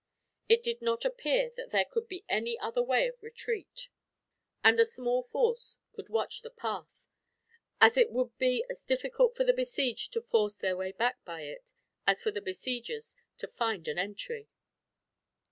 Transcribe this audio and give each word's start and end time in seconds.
It 0.49 0.63
did 0.63 0.81
not 0.81 1.05
appear 1.05 1.51
that 1.55 1.69
there 1.69 1.85
could 1.85 2.07
be 2.07 2.25
any 2.27 2.57
other 2.57 2.81
way 2.81 3.07
of 3.07 3.21
retreat, 3.21 3.87
and 4.63 4.79
a 4.79 4.83
small 4.83 5.21
force 5.21 5.77
could 5.93 6.09
watch 6.09 6.41
the 6.41 6.49
path; 6.49 7.05
as 7.79 7.97
it 7.97 8.09
would 8.09 8.35
be 8.39 8.65
as 8.67 8.81
difficult 8.81 9.35
for 9.35 9.43
the 9.43 9.53
besieged 9.53 10.11
to 10.13 10.21
force 10.23 10.55
their 10.55 10.75
way 10.75 10.91
back 10.91 11.23
by 11.23 11.41
it, 11.41 11.71
as 12.07 12.23
for 12.23 12.31
the 12.31 12.41
besiegers 12.41 13.15
to 13.37 13.47
find 13.47 13.87
an 13.87 13.99
entry. 13.99 14.49